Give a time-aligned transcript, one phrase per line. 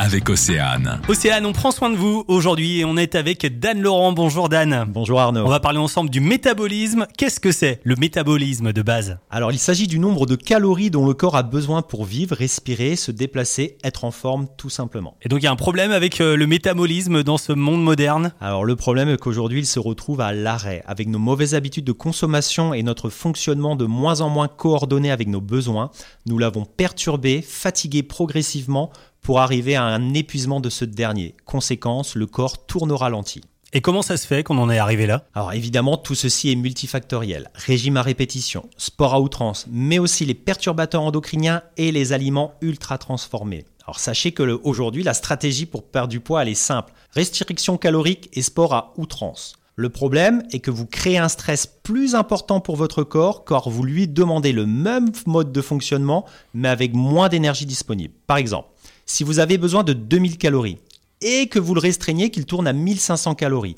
[0.00, 0.98] avec Océane.
[1.08, 4.12] Océane, on prend soin de vous aujourd'hui et on est avec Dan Laurent.
[4.12, 4.86] Bonjour Dan.
[4.88, 5.44] Bonjour Arnaud.
[5.44, 7.06] On va parler ensemble du métabolisme.
[7.18, 9.18] Qu'est-ce que c'est le métabolisme de base?
[9.30, 12.96] Alors il s'agit du nombre de calories dont le corps a besoin pour vivre, respirer,
[12.96, 15.16] se déplacer, être en forme tout simplement.
[15.20, 18.32] Et donc il y a un problème avec euh, le métabolisme dans ce monde moderne?
[18.40, 20.82] Alors le problème est qu'aujourd'hui il se retrouve à l'arrêt.
[20.86, 25.28] Avec nos mauvaises habitudes de consommation et notre fonctionnement de moins en moins coordonné avec
[25.28, 25.90] nos besoins,
[26.24, 28.90] nous l'avons perturbé, fatigué progressivement
[29.22, 31.34] pour arriver à un épuisement de ce dernier.
[31.44, 33.40] Conséquence, le corps tourne au ralenti.
[33.72, 35.26] Et comment ça se fait qu'on en est arrivé là?
[35.32, 37.50] Alors évidemment, tout ceci est multifactoriel.
[37.54, 42.98] Régime à répétition, sport à outrance, mais aussi les perturbateurs endocriniens et les aliments ultra
[42.98, 43.64] transformés.
[43.84, 46.92] Alors sachez que aujourd'hui, la stratégie pour perdre du poids, elle est simple.
[47.12, 49.54] Restriction calorique et sport à outrance.
[49.76, 53.84] Le problème est que vous créez un stress plus important pour votre corps car vous
[53.84, 58.14] lui demandez le même mode de fonctionnement mais avec moins d'énergie disponible.
[58.26, 58.68] Par exemple,
[59.10, 60.78] si vous avez besoin de 2000 calories
[61.20, 63.74] et que vous le restreignez qu'il tourne à 1500 calories,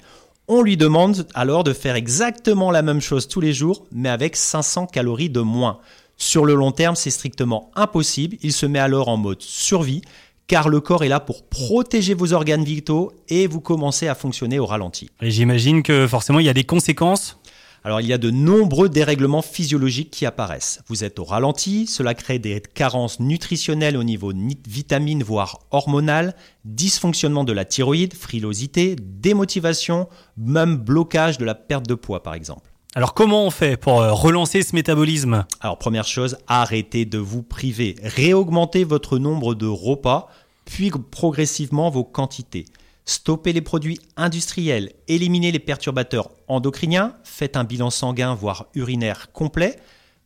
[0.47, 4.37] on lui demande alors de faire exactement la même chose tous les jours mais avec
[4.37, 5.79] 500 calories de moins.
[6.19, 8.37] Sur le long terme, c'est strictement impossible.
[8.43, 10.03] Il se met alors en mode survie
[10.49, 14.59] car le corps est là pour protéger vos organes vitaux et vous commencez à fonctionner
[14.59, 15.09] au ralenti.
[15.23, 17.39] Et j'imagine que forcément il y a des conséquences.
[17.85, 20.81] Alors il y a de nombreux dérèglements physiologiques qui apparaissent.
[20.87, 26.37] Vous êtes au ralenti, cela crée des carences nutritionnelles au niveau ni- vitamines voire hormonales,
[26.65, 32.71] dysfonctionnement de la thyroïde, frilosité, démotivation, même blocage de la perte de poids par exemple.
[32.95, 35.45] Alors comment on fait pour euh, relancer ce métabolisme?
[35.61, 40.29] Alors première chose, arrêtez de vous priver, réaugmentez votre nombre de repas,
[40.67, 42.67] puis progressivement vos quantités.
[43.05, 49.77] Stoppez les produits industriels, éliminez les perturbateurs endocriniens, faites un bilan sanguin voire urinaire complet,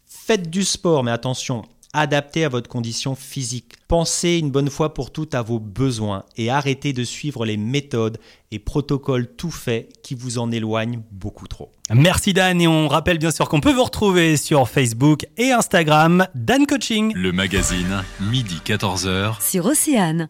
[0.05, 3.73] faites du sport mais attention, adapté à votre condition physique.
[3.89, 8.19] Pensez une bonne fois pour toutes à vos besoins et arrêtez de suivre les méthodes
[8.51, 11.73] et protocoles tout faits qui vous en éloignent beaucoup trop.
[11.91, 16.27] Merci Dan et on rappelle bien sûr qu'on peut vous retrouver sur Facebook et Instagram
[16.35, 17.13] Dan Coaching.
[17.15, 19.41] Le magazine, midi 14h.
[19.41, 20.29] sur Océane.